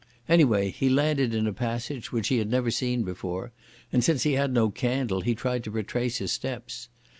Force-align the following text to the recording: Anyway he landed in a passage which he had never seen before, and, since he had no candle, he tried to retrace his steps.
Anyway 0.27 0.71
he 0.71 0.89
landed 0.89 1.31
in 1.31 1.45
a 1.45 1.53
passage 1.53 2.11
which 2.11 2.29
he 2.29 2.39
had 2.39 2.49
never 2.49 2.71
seen 2.71 3.03
before, 3.03 3.51
and, 3.93 4.03
since 4.03 4.23
he 4.23 4.33
had 4.33 4.51
no 4.51 4.71
candle, 4.71 5.21
he 5.21 5.35
tried 5.35 5.63
to 5.63 5.69
retrace 5.69 6.17
his 6.17 6.31
steps. 6.31 6.89